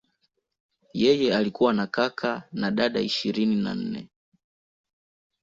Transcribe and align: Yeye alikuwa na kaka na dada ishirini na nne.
Yeye 0.93 1.35
alikuwa 1.35 1.73
na 1.73 1.87
kaka 1.87 2.47
na 2.51 2.71
dada 2.71 2.99
ishirini 3.01 3.55
na 3.55 3.75
nne. 3.75 4.09